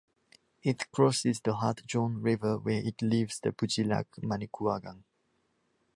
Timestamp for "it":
0.63-0.89, 2.83-3.03